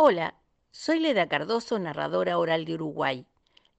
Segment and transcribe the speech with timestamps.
[0.00, 0.36] Hola,
[0.70, 3.26] soy Leda Cardoso, narradora oral de Uruguay.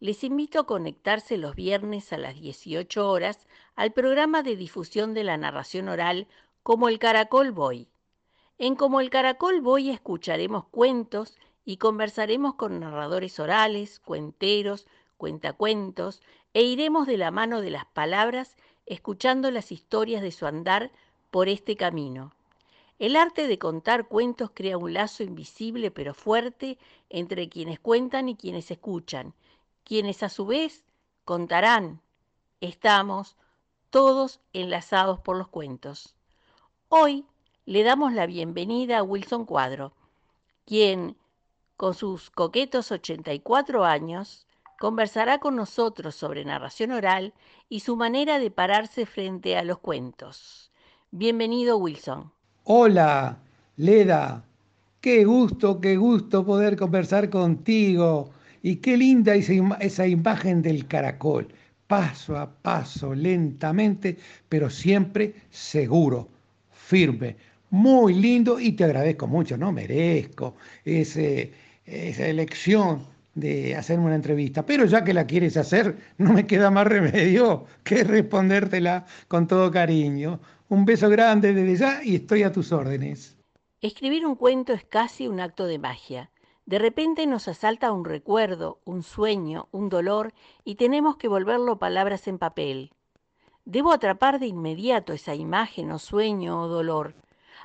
[0.01, 5.25] Les invito a conectarse los viernes a las 18 horas al programa de difusión de
[5.25, 6.27] la narración oral
[6.63, 7.89] Como el Caracol Voy.
[8.57, 16.21] En Como el Caracol Voy escucharemos cuentos y conversaremos con narradores orales, cuenteros, cuentacuentos
[16.53, 18.55] e iremos de la mano de las palabras
[18.85, 20.91] escuchando las historias de su andar
[21.29, 22.33] por este camino.
[22.99, 26.77] El arte de contar cuentos crea un lazo invisible pero fuerte
[27.09, 29.33] entre quienes cuentan y quienes escuchan,
[29.89, 30.85] quienes a su vez
[31.25, 31.99] contarán.
[32.61, 33.35] Estamos
[33.89, 36.15] todos enlazados por los cuentos.
[36.89, 37.25] Hoy
[37.65, 39.93] le damos la bienvenida a Wilson Cuadro,
[40.63, 41.17] quien,
[41.75, 44.45] con sus coquetos 84 años,
[44.77, 47.33] conversará con nosotros sobre narración oral
[47.67, 50.71] y su manera de pararse frente a los cuentos.
[51.09, 52.31] Bienvenido, Wilson.
[52.63, 53.39] Hola,
[53.75, 54.43] Leda,
[55.01, 58.29] qué gusto, qué gusto poder conversar contigo.
[58.61, 61.47] Y qué linda esa, imagen del caracol,
[61.87, 66.29] paso a paso, lentamente, pero siempre seguro,
[66.71, 67.35] firme.
[67.71, 74.65] Muy lindo y te agradezco mucho, no merezco esa elección de hacerme una entrevista.
[74.65, 79.71] Pero ya que la quieres hacer, no me queda más remedio que respondértela con todo
[79.71, 80.39] cariño.
[80.67, 83.37] Un beso grande desde ya y estoy a tus órdenes.
[83.81, 86.29] Escribir un cuento es casi un acto de magia.
[86.69, 92.27] De repente nos asalta un recuerdo, un sueño, un dolor y tenemos que volverlo palabras
[92.27, 92.91] en papel.
[93.65, 97.15] Debo atrapar de inmediato esa imagen o sueño o dolor.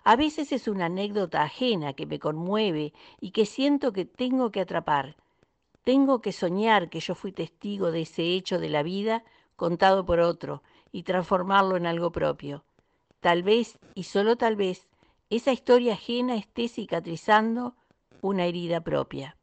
[0.04, 4.62] A veces es una anécdota ajena que me conmueve y que siento que tengo que
[4.62, 5.16] atrapar.
[5.82, 9.22] Tengo que soñar que yo fui testigo de ese hecho de la vida
[9.56, 10.62] contado por otro
[10.92, 12.64] y transformarlo en algo propio.
[13.20, 14.88] Tal vez, y solo tal vez,
[15.28, 17.74] esa historia ajena esté cicatrizando
[18.24, 19.36] una herida propia.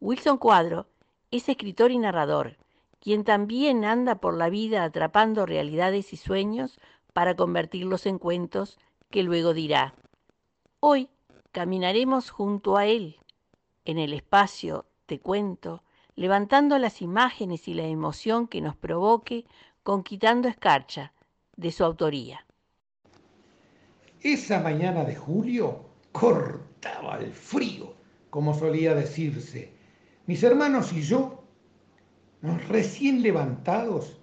[0.00, 0.86] Wilson Cuadro
[1.30, 2.58] es escritor y narrador,
[3.00, 6.78] quien también anda por la vida atrapando realidades y sueños
[7.14, 8.78] para convertirlos en cuentos
[9.10, 9.94] que luego dirá.
[10.80, 11.08] Hoy
[11.52, 13.16] caminaremos junto a él,
[13.86, 15.82] en el espacio, te cuento,
[16.16, 19.46] levantando las imágenes y la emoción que nos provoque,
[19.82, 21.14] conquistando escarcha
[21.56, 22.44] de su autoría.
[24.20, 25.86] Esa mañana de julio
[27.20, 27.94] el frío,
[28.30, 29.72] como solía decirse.
[30.26, 31.44] Mis hermanos y yo,
[32.68, 34.20] recién levantados,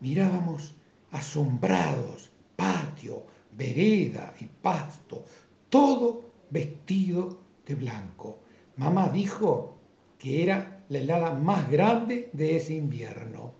[0.00, 0.74] mirábamos
[1.10, 5.24] asombrados patio, vereda y pasto,
[5.68, 8.38] todo vestido de blanco.
[8.76, 9.78] Mamá dijo
[10.18, 13.52] que era la helada más grande de ese invierno.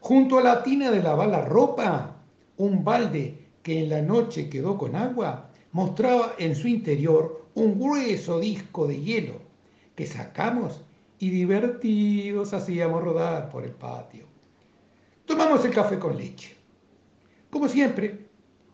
[0.00, 2.16] Junto a la tina de lavar la ropa,
[2.56, 8.40] un balde que en la noche quedó con agua, mostraba en su interior un grueso
[8.40, 9.34] disco de hielo
[9.94, 10.80] que sacamos
[11.18, 14.24] y divertidos hacíamos rodar por el patio.
[15.26, 16.56] Tomamos el café con leche,
[17.50, 18.26] como siempre,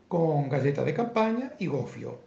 [0.06, 2.20] con galleta de campaña y gofio.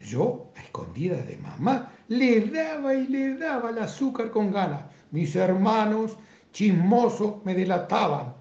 [0.00, 4.84] Yo, a escondidas de mamá, le daba y le daba el azúcar con ganas.
[5.10, 6.16] Mis hermanos,
[6.50, 8.32] chismosos, me delataban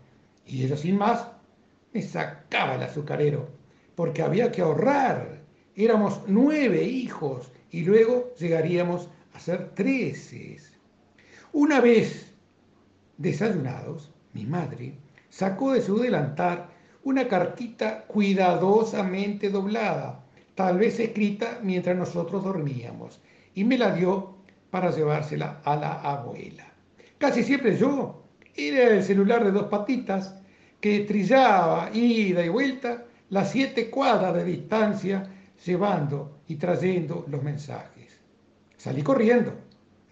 [0.48, 1.28] y ella sin más
[1.92, 3.50] me sacaba el azucarero
[3.96, 5.33] porque había que ahorrar.
[5.76, 10.58] Éramos nueve hijos y luego llegaríamos a ser trece.
[11.52, 12.32] Una vez
[13.18, 14.94] desayunados, mi madre
[15.30, 16.70] sacó de su delantar
[17.04, 20.24] una cartita cuidadosamente doblada,
[20.56, 23.20] tal vez escrita mientras nosotros dormíamos,
[23.56, 24.36] y me la dio
[24.70, 26.72] para llevársela a la abuela.
[27.18, 28.24] Casi siempre yo
[28.56, 30.36] era el celular de dos patitas
[30.80, 35.30] que trillaba ida y vuelta las siete cuadras de distancia
[35.66, 38.20] llevando y trayendo los mensajes.
[38.78, 39.54] Salí corriendo,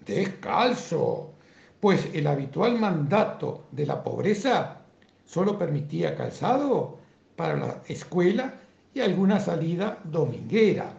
[0.06, 1.33] descalzo,
[1.80, 4.81] pues el habitual mandato de la pobreza
[5.25, 7.00] solo permitía calzado
[7.36, 8.53] para la escuela
[8.94, 10.94] y alguna salida dominguera.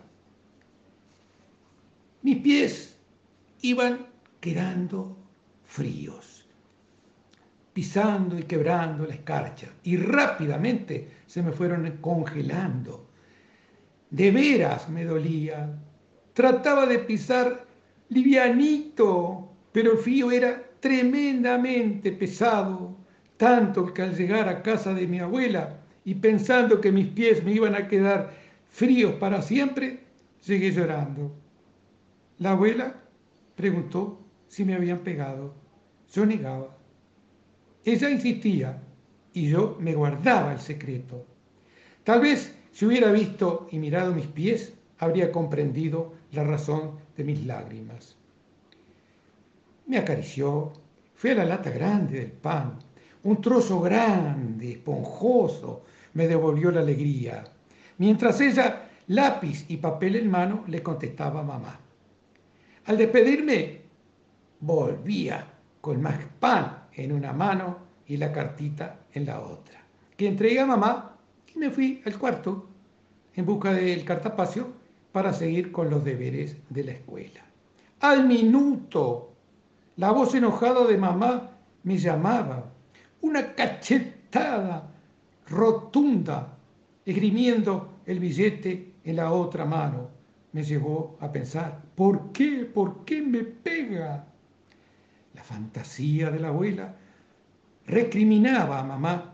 [2.23, 2.97] Mis pies
[3.61, 4.07] iban
[4.41, 5.17] quedando
[5.65, 6.33] fríos
[7.73, 13.09] pisando y quebrando la escarcha, y rápidamente se me fueron congelando.
[14.13, 15.75] De veras me dolía.
[16.35, 17.67] Trataba de pisar
[18.11, 22.95] livianito, pero el frío era tremendamente pesado,
[23.39, 27.53] tanto que al llegar a casa de mi abuela y pensando que mis pies me
[27.53, 28.35] iban a quedar
[28.69, 30.01] fríos para siempre,
[30.41, 31.35] seguí llorando.
[32.37, 32.95] La abuela
[33.57, 35.55] preguntó si me habían pegado.
[36.13, 36.77] Yo negaba.
[37.87, 38.79] Ella insistía
[39.33, 41.25] y yo me guardaba el secreto.
[42.05, 47.45] Tal vez si hubiera visto y mirado mis pies, habría comprendido la razón de mis
[47.45, 48.17] lágrimas.
[49.87, 50.73] Me acarició,
[51.15, 52.79] fui a la lata grande del pan,
[53.25, 55.85] un trozo grande, esponjoso,
[56.15, 57.45] me devolvió la alegría,
[57.99, 61.79] mientras ella, lápiz y papel en mano, le contestaba mamá.
[62.87, 63.83] Al despedirme,
[64.61, 65.47] volvía
[65.81, 69.85] con más pan en una mano y la cartita en la otra,
[70.17, 71.12] que entregué a mamá
[71.55, 72.69] y me fui al cuarto
[73.35, 74.73] en busca del cartapacio
[75.13, 77.41] para seguir con los deberes de la escuela.
[78.01, 79.33] Al minuto,
[79.97, 81.51] la voz enojada de mamá
[81.85, 82.71] me llamaba,
[83.21, 84.89] una cachetada
[85.49, 86.57] rotunda,
[87.05, 90.11] esgrimiendo el billete en la otra mano.
[90.53, 92.65] Me llevó a pensar, ¿por qué?
[92.65, 94.25] ¿Por qué me pega?
[95.35, 96.95] La fantasía de la abuela
[97.87, 99.32] recriminaba a mamá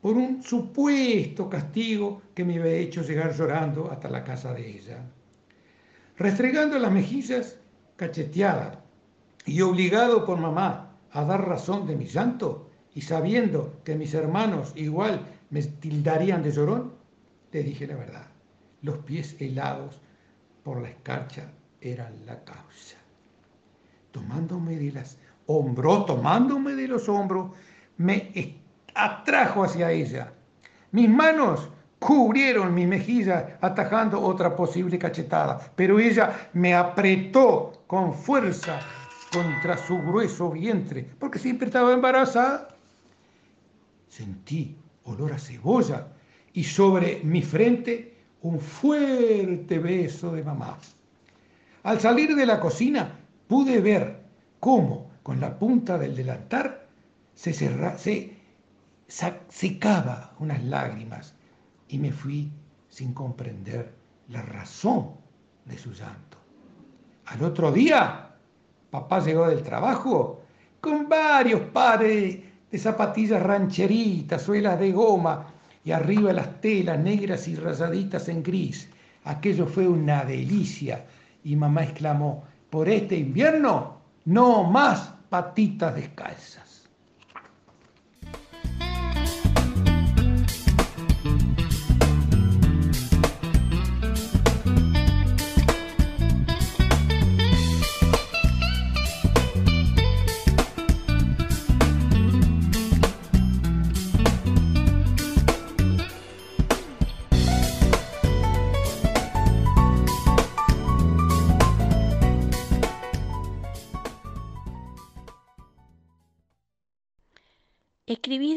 [0.00, 5.04] por un supuesto castigo que me había hecho llegar llorando hasta la casa de ella.
[6.16, 7.58] Restregando las mejillas
[7.96, 8.78] cacheteadas
[9.44, 14.72] y obligado por mamá a dar razón de mi llanto y sabiendo que mis hermanos
[14.76, 16.94] igual me tildarían de llorón,
[17.52, 18.26] le dije la verdad.
[18.82, 20.00] Los pies helados
[20.62, 21.50] por la escarcha
[21.80, 22.98] eran la causa.
[24.12, 27.52] Tomándome de las hombros, tomándome de los hombros,
[27.96, 28.30] me
[28.96, 30.32] atrajo hacia ella.
[30.92, 38.80] Mis manos cubrieron mi mejilla atajando otra posible cachetada, pero ella me apretó con fuerza
[39.32, 42.68] contra su grueso vientre, porque siempre estaba embarazada.
[44.08, 46.06] Sentí olor a cebolla
[46.52, 50.78] y sobre mi frente un fuerte beso de mamá.
[51.82, 53.10] Al salir de la cocina
[53.48, 54.20] pude ver
[54.60, 56.86] cómo con la punta del delantar
[57.34, 58.36] se, se
[59.08, 61.34] secaba unas lágrimas
[61.88, 62.50] y me fui
[62.88, 63.94] sin comprender
[64.28, 65.12] la razón
[65.64, 66.38] de su llanto.
[67.26, 68.30] Al otro día,
[68.90, 70.42] papá llegó del trabajo
[70.80, 72.38] con varios pares
[72.70, 75.46] de zapatillas rancheritas, suelas de goma
[75.84, 78.88] y arriba las telas negras y rasaditas en gris.
[79.24, 81.04] Aquello fue una delicia
[81.44, 86.65] y mamá exclamó, por este invierno, no más patitas descalzas.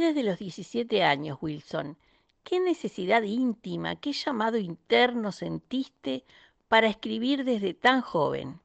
[0.10, 1.96] Desde los 17 años, Wilson.
[2.44, 6.24] ¿Qué necesidad íntima, qué llamado interno sentiste
[6.68, 8.60] para escribir desde tan joven?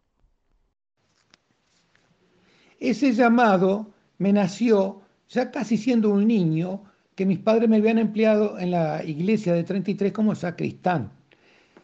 [2.80, 3.86] Ese llamado
[4.16, 6.82] me nació ya casi siendo un niño
[7.14, 11.10] que mis padres me habían empleado en la iglesia de 33 como sacristán.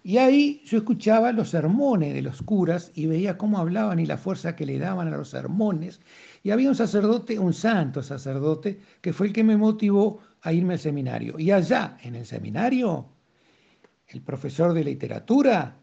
[0.03, 4.17] Y ahí yo escuchaba los sermones de los curas y veía cómo hablaban y la
[4.17, 6.01] fuerza que le daban a los sermones
[6.43, 10.75] y había un sacerdote, un santo sacerdote, que fue el que me motivó a irme
[10.75, 11.39] al seminario.
[11.39, 13.07] Y allá, en el seminario,
[14.09, 15.77] el profesor de literatura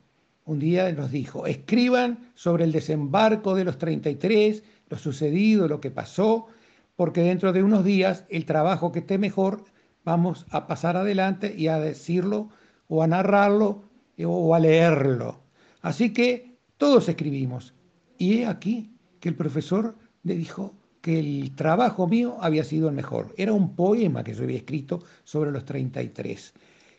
[0.47, 5.91] un día nos dijo, escriban sobre el desembarco de los 33, lo sucedido, lo que
[5.91, 6.47] pasó,
[6.95, 9.65] porque dentro de unos días el trabajo que esté mejor,
[10.05, 12.49] vamos a pasar adelante y a decirlo
[12.87, 13.83] o a narrarlo
[14.25, 15.41] o a leerlo.
[15.81, 17.73] Así que todos escribimos.
[18.17, 19.95] Y he aquí que el profesor
[20.35, 23.33] dijo que el trabajo mío había sido el mejor.
[23.37, 26.53] Era un poema que yo había escrito sobre los 33.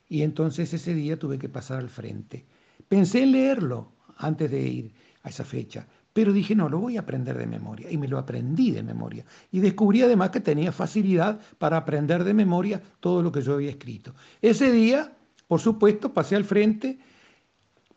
[0.09, 2.45] Y entonces ese día tuve que pasar al frente.
[2.89, 4.93] Pensé en leerlo antes de ir
[5.23, 7.91] a esa fecha, pero dije, no, lo voy a aprender de memoria.
[7.91, 9.25] Y me lo aprendí de memoria.
[9.53, 13.71] Y descubrí además que tenía facilidad para aprender de memoria todo lo que yo había
[13.71, 14.15] escrito.
[14.41, 15.13] Ese día,
[15.47, 16.99] por supuesto, pasé al frente,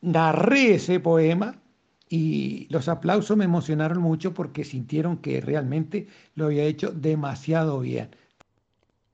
[0.01, 1.55] narré ese poema
[2.12, 8.13] y los aplausos me emocionaron mucho porque sintieron que realmente lo había hecho demasiado bien.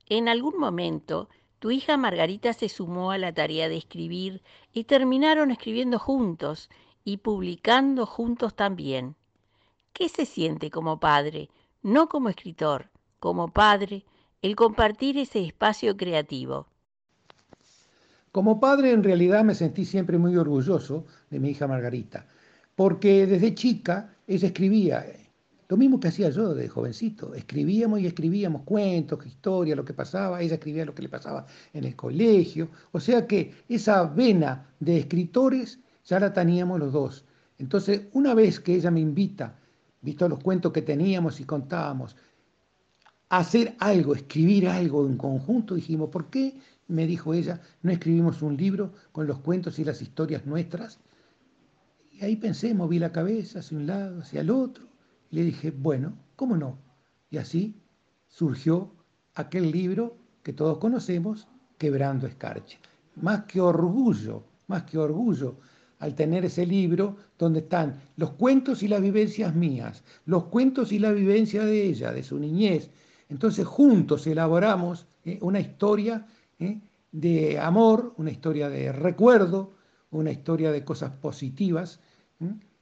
[0.10, 4.42] En algún momento, tu hija Margarita se sumó a la tarea de escribir
[4.74, 6.70] y terminaron escribiendo juntos
[7.04, 9.16] y publicando juntos también.
[9.94, 11.50] ¿Qué se siente como padre,
[11.84, 12.90] no como escritor,
[13.20, 14.06] como padre,
[14.42, 16.66] el compartir ese espacio creativo?
[18.32, 22.26] Como padre en realidad me sentí siempre muy orgulloso de mi hija Margarita,
[22.78, 25.04] porque desde chica ella escribía,
[25.68, 30.44] lo mismo que hacía yo de jovencito, escribíamos y escribíamos cuentos, historias, lo que pasaba,
[30.44, 35.00] ella escribía lo que le pasaba en el colegio, o sea que esa vena de
[35.00, 37.26] escritores ya la teníamos los dos.
[37.58, 39.56] Entonces, una vez que ella me invita,
[40.02, 42.16] visto los cuentos que teníamos y contábamos,
[43.30, 46.56] a hacer algo, escribir algo en conjunto, dijimos, ¿por qué,
[46.90, 51.00] me dijo ella, no escribimos un libro con los cuentos y las historias nuestras?
[52.20, 54.88] Y ahí pensé, moví la cabeza hacia un lado, hacia el otro,
[55.30, 56.80] le dije, bueno, ¿cómo no?
[57.30, 57.76] Y así
[58.28, 58.92] surgió
[59.36, 61.48] aquel libro que todos conocemos,
[61.78, 62.80] Quebrando Escarcha.
[63.18, 65.58] Más que orgullo, más que orgullo
[66.00, 70.98] al tener ese libro donde están los cuentos y las vivencias mías, los cuentos y
[70.98, 72.90] la vivencia de ella, de su niñez.
[73.30, 76.26] Entonces juntos elaboramos eh, una historia
[76.58, 76.82] eh,
[77.12, 79.76] de amor, una historia de recuerdo,
[80.10, 82.00] una historia de cosas positivas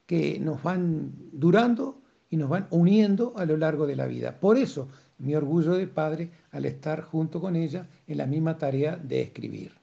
[0.06, 4.40] que nos van durando y nos van uniendo a lo largo de la vida.
[4.40, 8.98] Por eso mi orgullo de padre al estar junto con ella en la misma tarea
[8.98, 9.74] de escribir.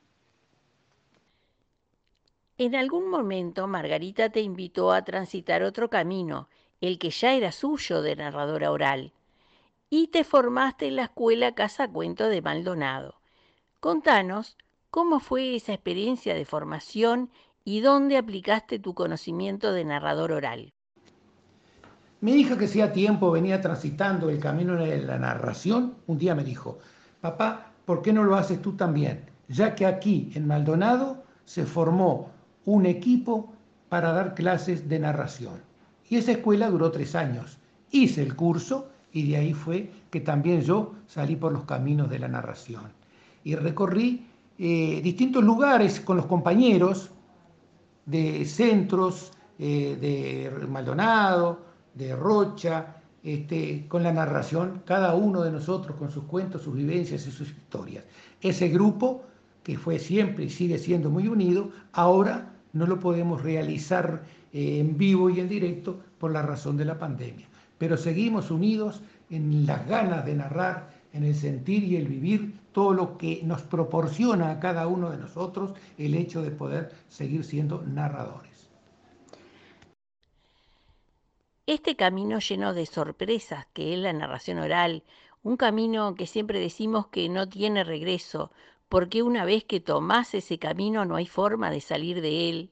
[2.59, 6.49] En algún momento Margarita te invitó a transitar otro camino,
[6.81, 9.13] el que ya era suyo de narradora oral,
[9.89, 13.17] y te formaste en la escuela Casa Cuento de Maldonado.
[13.81, 14.57] Contanos
[14.91, 17.31] cómo fue esa experiencia de formación
[17.65, 20.73] y dónde aplicaste tu conocimiento de narrador oral.
[22.21, 26.45] Mi hija, que hacía tiempo venía transitando el camino de la narración, un día me
[26.45, 26.79] dijo,
[27.21, 29.25] papá, ¿por qué no lo haces tú también?
[29.49, 32.31] Ya que aquí en Maldonado se formó
[32.65, 33.53] un equipo
[33.89, 35.61] para dar clases de narración.
[36.09, 37.59] Y esa escuela duró tres años.
[37.91, 42.19] Hice el curso y de ahí fue que también yo salí por los caminos de
[42.19, 42.85] la narración.
[43.45, 44.27] Y recorrí
[44.59, 47.11] eh, distintos lugares con los compañeros
[48.07, 51.61] de centros eh, de Maldonado,
[51.95, 57.27] de Rocha, este, con la narración, cada uno de nosotros con sus cuentos, sus vivencias
[57.27, 58.05] y sus historias.
[58.41, 59.23] Ese grupo,
[59.63, 64.97] que fue siempre y sigue siendo muy unido, ahora no lo podemos realizar eh, en
[64.97, 67.47] vivo y en directo por la razón de la pandemia.
[67.79, 72.95] Pero seguimos unidos en las ganas de narrar, en el sentir y el vivir todo
[72.95, 77.83] lo que nos proporciona a cada uno de nosotros el hecho de poder seguir siendo
[77.83, 78.71] narradores.
[81.67, 85.05] Este camino lleno de sorpresas que es la narración oral,
[85.43, 88.51] un camino que siempre decimos que no tiene regreso,
[88.89, 92.71] porque una vez que tomás ese camino no hay forma de salir de él,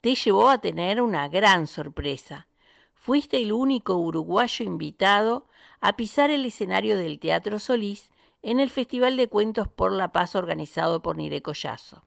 [0.00, 2.46] te llevó a tener una gran sorpresa.
[2.94, 5.46] Fuiste el único uruguayo invitado
[5.80, 8.10] a pisar el escenario del Teatro Solís
[8.46, 12.04] en el Festival de Cuentos por la Paz organizado por Nire Collazo.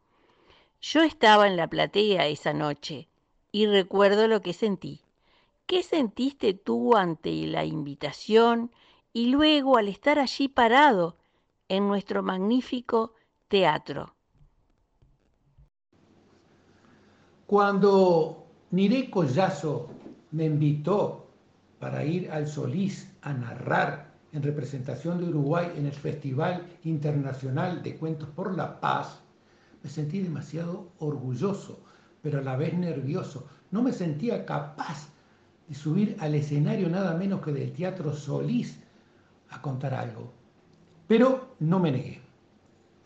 [0.80, 3.10] Yo estaba en la platea esa noche
[3.52, 5.02] y recuerdo lo que sentí.
[5.66, 8.72] ¿Qué sentiste tú ante la invitación
[9.12, 11.18] y luego al estar allí parado
[11.68, 13.14] en nuestro magnífico
[13.50, 14.16] teatro?
[17.48, 19.90] Cuando Nire Collazo
[20.32, 21.28] me invitó
[21.82, 27.96] para ir al Solís a narrar en representación de Uruguay en el Festival Internacional de
[27.96, 29.20] Cuentos por la Paz,
[29.84, 31.80] me sentí demasiado orgulloso,
[32.22, 33.48] pero a la vez nervioso.
[33.72, 35.10] No me sentía capaz
[35.70, 38.80] y subir al escenario nada menos que del Teatro Solís
[39.50, 40.34] a contar algo.
[41.08, 42.22] Pero no me negué.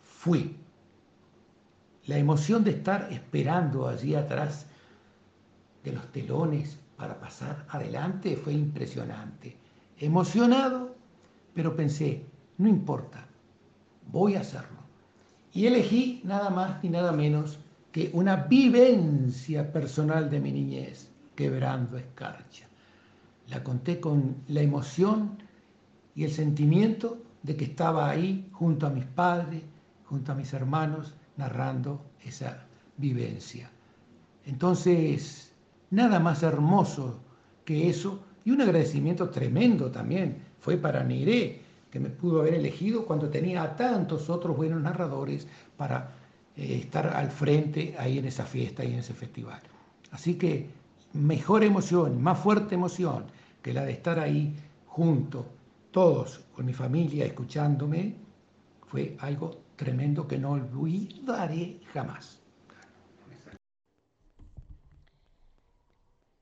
[0.02, 0.56] Fui.
[2.06, 4.66] La emoción de estar esperando allí atrás
[5.84, 9.56] de los telones para pasar adelante fue impresionante.
[9.98, 10.93] Emocionado,
[11.54, 12.24] pero pensé,
[12.58, 13.26] no importa,
[14.10, 14.78] voy a hacerlo.
[15.52, 17.58] Y elegí nada más ni nada menos
[17.92, 22.66] que una vivencia personal de mi niñez quebrando escarcha.
[23.48, 25.38] La conté con la emoción
[26.16, 29.62] y el sentimiento de que estaba ahí junto a mis padres,
[30.06, 33.70] junto a mis hermanos, narrando esa vivencia.
[34.46, 35.52] Entonces,
[35.90, 37.20] nada más hermoso
[37.64, 43.04] que eso y un agradecimiento tremendo también fue para Niré, que me pudo haber elegido
[43.04, 46.14] cuando tenía a tantos otros buenos narradores para
[46.56, 49.60] eh, estar al frente ahí en esa fiesta y en ese festival.
[50.10, 50.70] Así que
[51.12, 53.26] mejor emoción, más fuerte emoción
[53.60, 54.56] que la de estar ahí
[54.86, 55.44] junto,
[55.90, 58.14] todos con mi familia escuchándome,
[58.86, 62.40] fue algo tremendo que no olvidaré jamás.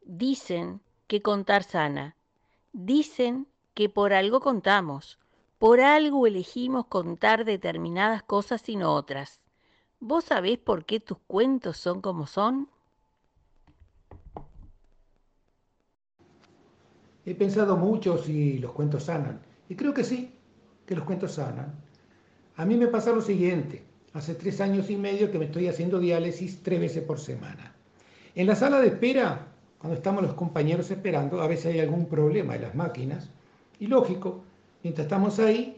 [0.01, 2.17] Dicen que contar sana,
[2.73, 5.19] dicen que por algo contamos,
[5.59, 9.41] por algo elegimos contar determinadas cosas y no otras.
[10.01, 12.69] ¿Vos sabés por qué tus cuentos son como son?
[17.25, 19.41] He pensado mucho si los cuentos sanan.
[19.69, 20.33] Y creo que sí,
[20.85, 21.73] que los cuentos sanan.
[22.57, 23.85] A mí me pasa lo siguiente.
[24.13, 27.73] Hace tres años y medio que me estoy haciendo diálisis tres veces por semana.
[28.35, 29.47] En la sala de espera,
[29.79, 33.31] cuando estamos los compañeros esperando, a veces hay algún problema de las máquinas.
[33.83, 34.45] Y lógico,
[34.85, 35.77] mientras estamos ahí,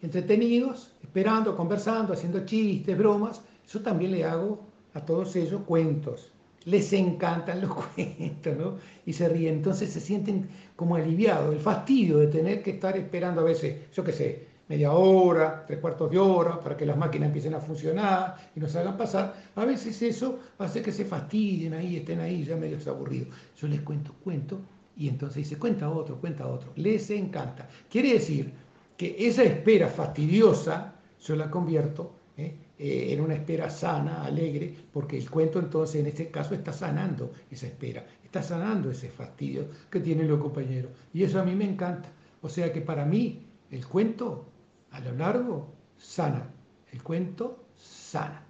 [0.00, 4.60] entretenidos, esperando, conversando, haciendo chistes, bromas, yo también le hago
[4.94, 6.32] a todos ellos cuentos.
[6.64, 8.78] Les encantan los cuentos, ¿no?
[9.04, 9.56] Y se ríen.
[9.56, 14.02] Entonces se sienten como aliviados, el fastidio de tener que estar esperando a veces, yo
[14.02, 18.36] qué sé, media hora, tres cuartos de hora, para que las máquinas empiecen a funcionar
[18.56, 19.34] y nos hagan pasar.
[19.54, 23.28] A veces eso hace que se fastidien ahí, estén ahí ya medio aburridos.
[23.54, 24.62] Yo les cuento, cuento,
[24.96, 26.72] y entonces dice, cuenta otro, cuenta otro.
[26.76, 27.68] Les encanta.
[27.90, 28.52] Quiere decir
[28.96, 32.54] que esa espera fastidiosa yo la convierto ¿eh?
[32.78, 37.32] Eh, en una espera sana, alegre, porque el cuento entonces en este caso está sanando
[37.50, 40.90] esa espera, está sanando ese fastidio que tienen los compañeros.
[41.12, 42.10] Y eso a mí me encanta.
[42.42, 44.46] O sea que para mí el cuento
[44.90, 46.50] a lo largo sana,
[46.92, 48.44] el cuento sana.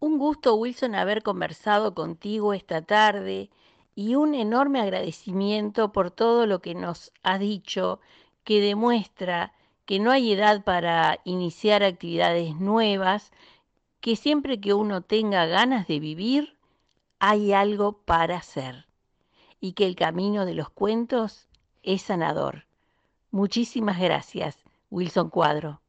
[0.00, 3.50] Un gusto, Wilson, haber conversado contigo esta tarde
[3.96, 8.00] y un enorme agradecimiento por todo lo que nos has dicho,
[8.44, 9.52] que demuestra
[9.86, 13.32] que no hay edad para iniciar actividades nuevas,
[14.00, 16.56] que siempre que uno tenga ganas de vivir,
[17.18, 18.86] hay algo para hacer
[19.60, 21.48] y que el camino de los cuentos
[21.82, 22.66] es sanador.
[23.32, 24.58] Muchísimas gracias,
[24.90, 25.80] Wilson Cuadro.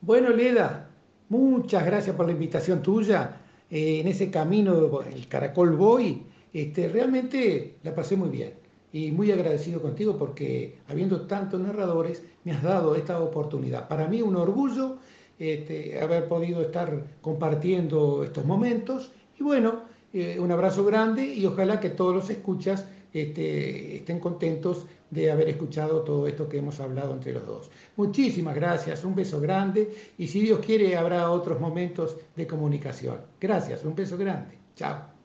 [0.00, 0.90] Bueno, Leda,
[1.28, 6.22] muchas gracias por la invitación tuya eh, en ese camino, el Caracol Boy,
[6.52, 8.54] este, realmente la pasé muy bien
[8.92, 13.88] y muy agradecido contigo porque habiendo tantos narradores me has dado esta oportunidad.
[13.88, 14.98] Para mí un orgullo
[15.36, 21.80] este, haber podido estar compartiendo estos momentos y bueno, eh, un abrazo grande y ojalá
[21.80, 27.14] que todos los escuchas este, estén contentos de haber escuchado todo esto que hemos hablado
[27.14, 27.70] entre los dos.
[27.96, 33.20] Muchísimas gracias, un beso grande y si Dios quiere habrá otros momentos de comunicación.
[33.40, 34.58] Gracias, un beso grande.
[34.76, 35.18] Chao.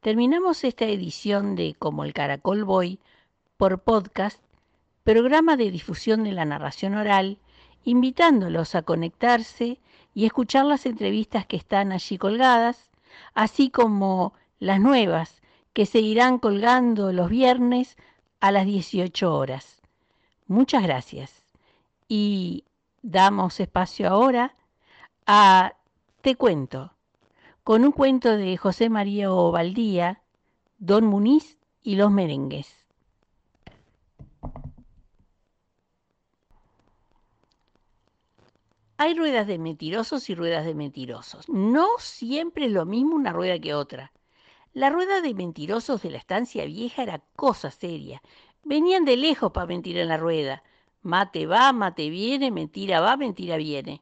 [0.00, 2.98] Terminamos esta edición de Como el Caracol Boy
[3.56, 4.38] por podcast,
[5.02, 7.38] programa de difusión de la narración oral,
[7.84, 9.78] invitándolos a conectarse
[10.14, 12.90] y escuchar las entrevistas que están allí colgadas,
[13.34, 17.96] así como las nuevas que seguirán colgando los viernes
[18.40, 19.82] a las 18 horas.
[20.46, 21.42] Muchas gracias.
[22.08, 22.64] Y
[23.02, 24.54] damos espacio ahora
[25.26, 25.74] a
[26.20, 26.92] Te cuento,
[27.64, 30.22] con un cuento de José María Ovaldía,
[30.78, 32.83] Don Muniz y los merengues.
[38.96, 41.48] Hay ruedas de mentirosos y ruedas de mentirosos.
[41.48, 44.12] No siempre es lo mismo una rueda que otra.
[44.72, 48.22] La rueda de mentirosos de la estancia vieja era cosa seria.
[48.62, 50.62] Venían de lejos para mentir en la rueda.
[51.02, 54.00] Mate va, mate viene, mentira va, mentira viene.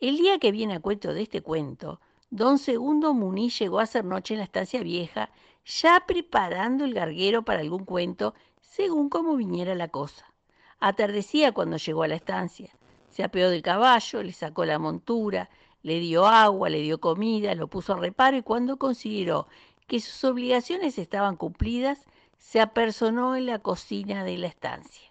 [0.00, 2.00] El día que viene a cuento de este cuento,
[2.30, 5.28] don Segundo Muniz llegó a hacer noche en la estancia vieja,
[5.66, 10.32] ya preparando el garguero para algún cuento, según como viniera la cosa.
[10.80, 12.72] Atardecía cuando llegó a la estancia
[13.16, 15.48] se apeó del caballo, le sacó la montura,
[15.82, 19.48] le dio agua, le dio comida, lo puso a reparo y cuando consideró
[19.86, 22.04] que sus obligaciones estaban cumplidas,
[22.36, 25.10] se apersonó en la cocina de la estancia.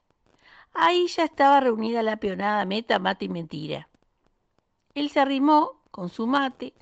[0.76, 3.90] Ahí ya estaba reunida la peonada meta, mate y mentira.
[4.94, 6.74] Él se arrimó con su mate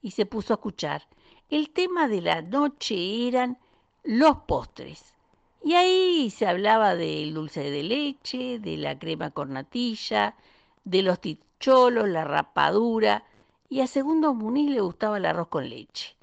[0.00, 1.06] y se puso a escuchar.
[1.50, 3.58] El tema de la noche eran
[4.02, 5.14] los postres.
[5.62, 10.36] Y ahí se hablaba del dulce de leche, de la crema cornatilla,
[10.84, 13.24] de los ticholos, la rapadura,
[13.68, 16.16] y a Segundo Muniz le gustaba el arroz con leche.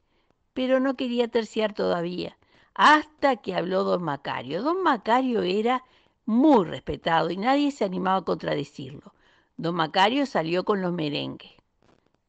[0.54, 2.38] Pero no quería terciar todavía,
[2.74, 4.62] hasta que habló don Macario.
[4.64, 5.84] Don Macario era
[6.26, 9.14] muy respetado y nadie se animaba a contradecirlo.
[9.56, 11.52] Don Macario salió con los merengues.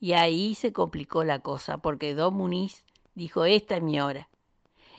[0.00, 4.28] Y ahí se complicó la cosa, porque don Muniz dijo, esta es mi hora.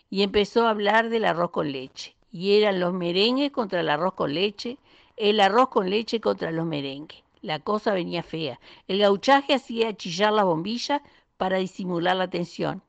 [0.09, 2.15] Y empezó a hablar del arroz con leche.
[2.31, 4.77] Y eran los merengues contra el arroz con leche,
[5.19, 7.23] el arroz con leche contra los merengues.
[7.41, 8.59] La cosa venía fea.
[8.87, 11.03] El gauchaje hacía chillar la bombilla
[11.37, 12.81] para disimular la tensión.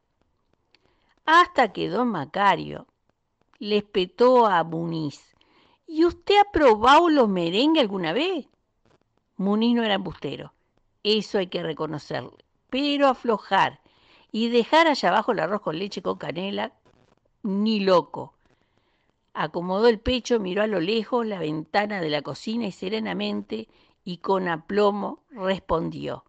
[1.27, 2.87] Hasta que don Macario
[3.59, 5.21] le espetó a Muniz.
[5.89, 8.47] ¿Y usted ha probado los merengues alguna vez?
[9.37, 10.53] Muniz no era embustero.
[11.03, 12.45] Eso hay que reconocerle.
[12.71, 13.81] Pero aflojar
[14.31, 16.73] y dejar allá abajo el arroz con leche con canela,
[17.43, 18.35] ni loco.
[19.33, 23.69] Acomodó el pecho, miró a lo lejos la ventana de la cocina y serenamente
[24.05, 26.25] y con aplomo respondió.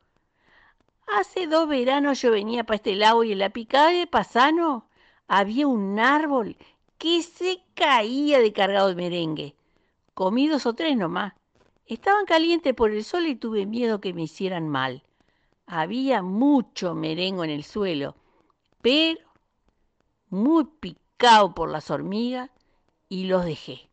[1.07, 4.87] Hace dos veranos yo venía para este lado y en la picada de Pasano
[5.27, 6.57] había un árbol
[6.97, 9.55] que se caía de cargado de merengue.
[10.13, 11.33] Comí dos o tres nomás.
[11.87, 15.03] Estaban calientes por el sol y tuve miedo que me hicieran mal.
[15.65, 18.15] Había mucho merengo en el suelo,
[18.81, 19.19] pero
[20.29, 22.51] muy picado por las hormigas
[23.11, 23.89] y los dejé.